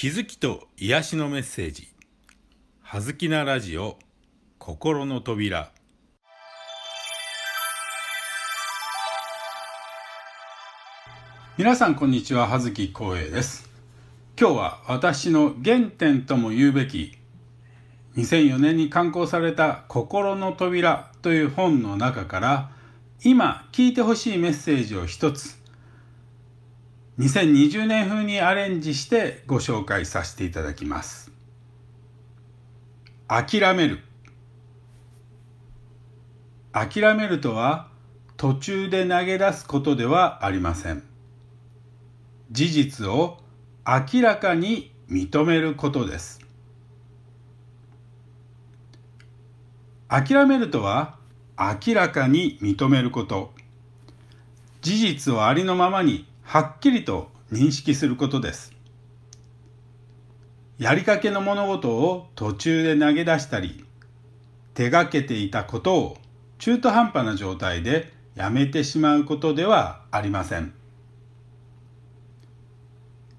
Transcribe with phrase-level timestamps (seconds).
[0.00, 1.86] 気づきと癒しのメッセージ
[2.80, 3.98] 「はずきなラジオ
[4.58, 5.72] 心の扉」
[11.58, 12.46] 皆さんこんにちは。
[12.46, 13.68] 葉月光栄です。
[14.40, 17.18] 今日は私の原点とも言うべき
[18.16, 22.70] 2004年に刊行された「心の扉」という本の中から
[23.22, 25.59] 今聞いてほしいメッセージを一つ
[27.20, 31.30] 2020年風にアレンジしてご紹介させていただきます。
[33.28, 33.98] 諦める
[36.72, 37.88] 諦めるとは
[38.38, 41.02] 途中で投げ出すことではありません。
[42.52, 43.36] 事実を
[43.86, 46.40] 明らかに認めることです。
[50.08, 51.18] 諦めるとは
[51.58, 53.52] 明らかに認めること。
[54.80, 58.72] 事実をありのままにはっきりと認識することです。
[60.78, 63.84] やりかけの物事を途中で投げ出したり、
[64.74, 66.18] 手がけていたことを
[66.58, 70.74] 中途半端な状態でやめてしまうことではありません。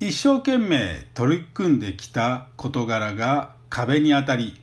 [0.00, 4.58] 一生懸命取り組んできた事柄が壁に当たり、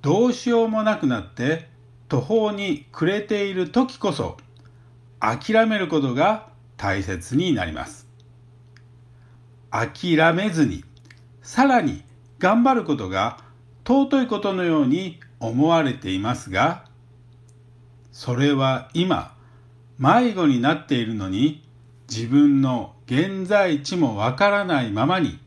[0.00, 1.68] どうしようもなくなって
[2.08, 4.38] 途方に暮れている時こそ
[5.20, 6.51] 諦めることが
[6.82, 8.08] 大切になります。
[9.70, 10.82] 諦めずに
[11.40, 12.02] さらに
[12.40, 13.38] 頑張ることが
[13.86, 16.84] 尊いことのように思われていますが
[18.10, 19.34] それは今
[19.96, 21.62] 迷子になっているのに
[22.10, 25.38] 自分の現在地もわからないままに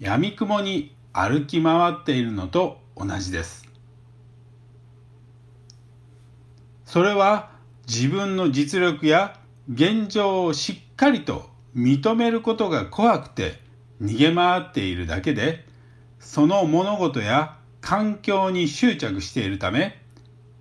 [0.00, 3.64] 闇雲に歩き回っているのと同じです。
[6.84, 7.50] それは
[7.86, 9.38] 自分の実力や
[9.72, 13.60] 現状をしっかりと認めることが怖くて
[14.02, 15.64] 逃げ回っているだけで
[16.18, 20.00] その物事や環境に執着しているため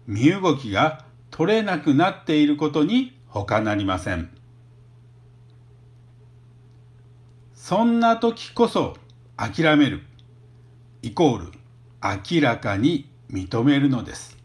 [0.08, 4.30] 身動きが取れなくなっていることに他なりません。
[7.56, 8.98] そんな時こそ
[9.38, 10.02] 諦める
[11.02, 11.52] イコール
[12.04, 14.38] 明らかに認めるのです。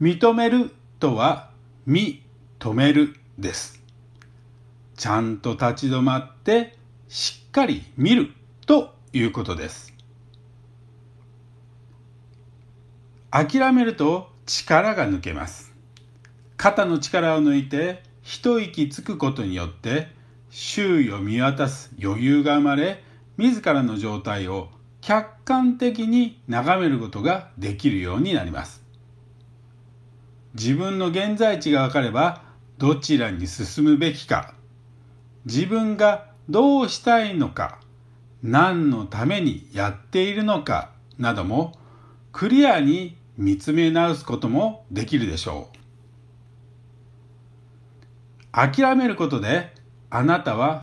[0.00, 1.50] 認めるとは
[1.86, 2.22] 見
[2.58, 3.14] 止める。
[3.38, 3.82] です。
[4.96, 6.76] ちゃんと立ち止まって
[7.08, 8.32] しっかり見る
[8.66, 9.92] ということです。
[13.30, 15.72] 諦めると力が抜けます。
[16.56, 20.08] 肩の力を抜いて一息つくことによって
[20.50, 23.02] 周囲を見渡す余裕が生まれ
[23.38, 24.68] 自らの状態を
[25.00, 28.82] 客観的に眺めることができるようになります。
[30.54, 32.44] 自分の現在地が分かれば
[32.78, 34.54] どちらに進むべきか。
[35.44, 37.78] 自分がどうしたいのか。
[38.42, 40.90] 何のためにやっているのか。
[41.18, 41.72] なども
[42.32, 45.78] クリアに見つめ直すこともできるでしょう。
[48.52, 49.74] 諦めることで
[50.10, 50.82] あなたは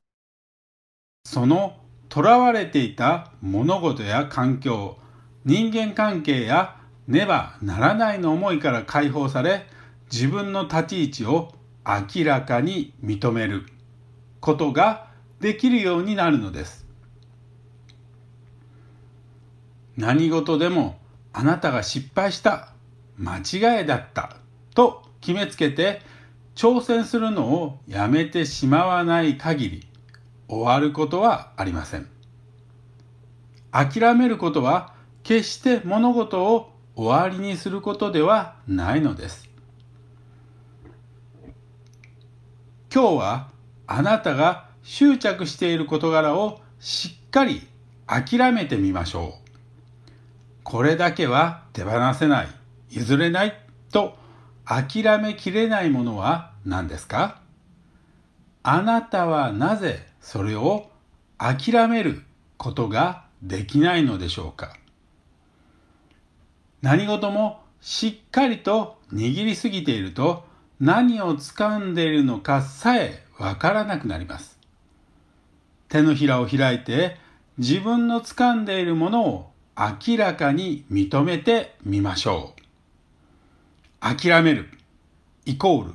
[1.23, 1.77] その
[2.09, 4.97] とらわれていた物事や環境
[5.45, 9.67] 人間関係やねばならないの思いから解放され
[10.11, 11.53] 自分の立ち位置を
[11.89, 13.65] 明らかに認める
[14.41, 15.07] ことが
[15.39, 16.85] できるようになるのです。
[19.97, 20.99] 何事でも
[21.33, 22.73] あなたが失敗した
[23.17, 24.37] 間違いだった
[24.75, 26.01] と決めつけて
[26.55, 29.87] 挑戦するのをやめてしまわない限り
[30.47, 32.07] 終わることはありません。
[33.71, 39.48] 諦めることは決して物事を終わりにすることではないのです。
[42.91, 43.49] 今日は
[43.85, 47.67] あなたが執着している事柄をしっかり
[48.07, 49.49] 諦めてみましょう。
[50.63, 52.47] これだけは手放せない、
[52.89, 53.53] 譲れない。
[53.91, 54.17] と
[54.65, 57.41] 諦めきれないものは何ですか？
[58.63, 60.89] あなたはなぜそれを
[61.37, 62.23] 諦める
[62.57, 64.75] ことができないのでしょうか？
[66.81, 70.43] 何事もしっかりと握りすぎていると
[70.79, 74.57] 何を掴んでいるのかさえわからなくなります。
[75.89, 77.17] 手のひらを開いて
[77.57, 82.61] 自分の掴んでいるものを明らかに認めてみましょう。
[83.99, 84.69] 諦める
[85.45, 85.93] イコール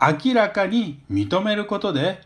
[0.00, 2.20] 明らかに認めることで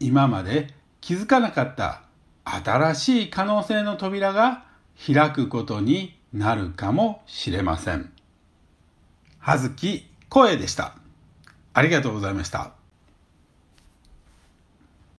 [0.00, 2.02] 今まで気づかなかった
[2.44, 4.64] 新しい可能性の扉が
[5.04, 8.12] 開くことになるかもしれません。
[9.38, 11.05] はずき声でした。
[11.76, 12.75] ありがとうございました。